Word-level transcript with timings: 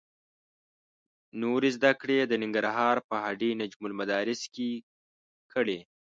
نورې 1.41 1.69
زده 1.77 1.91
کړې 2.01 2.15
یې 2.19 2.25
د 2.27 2.33
ننګرهار 2.43 2.97
په 3.09 3.15
هډې 3.25 3.49
نجم 3.61 3.81
المدارس 3.89 4.41
کې 4.53 4.69
کړې. 5.53 5.79